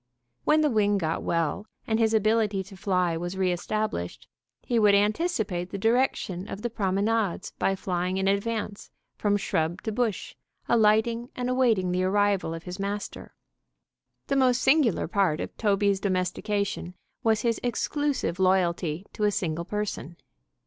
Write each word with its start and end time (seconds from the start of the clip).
When 0.45 0.61
the 0.61 0.69
wing 0.71 0.97
got 0.97 1.21
well, 1.21 1.67
and 1.85 1.99
his 1.99 2.11
ability 2.11 2.63
to 2.63 2.75
fly 2.75 3.15
was 3.15 3.37
re 3.37 3.51
established, 3.51 4.27
he 4.63 4.79
would 4.79 4.95
anticipate 4.95 5.69
the 5.69 5.77
direction 5.77 6.47
of 6.47 6.63
the 6.63 6.71
promenades 6.71 7.51
by 7.59 7.75
flying 7.75 8.17
in 8.17 8.27
advance 8.27 8.89
from 9.15 9.37
shrub 9.37 9.83
to 9.83 9.91
bush, 9.91 10.33
alighting 10.67 11.29
and 11.35 11.51
awaiting 11.51 11.91
the 11.91 12.03
arrival 12.03 12.55
of 12.55 12.63
his 12.63 12.79
master. 12.79 13.35
The 14.25 14.35
most 14.35 14.63
singular 14.63 15.07
part 15.07 15.39
of 15.39 15.55
Toby's 15.55 15.99
domestication 15.99 16.95
was 17.23 17.41
his 17.41 17.59
exclusive 17.61 18.39
loyalty 18.39 19.05
to 19.13 19.25
a 19.25 19.31
single 19.31 19.65
person. 19.65 20.17